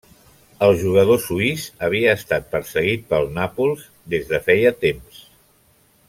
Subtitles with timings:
[0.67, 3.85] El jugador suís havia estat perseguit pel Nàpols
[4.15, 5.21] des de feia temps.